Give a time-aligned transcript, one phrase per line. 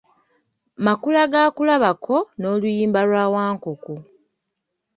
[0.85, 3.93] Makula ga kulabako n’Oluyimba lwa Wankoko.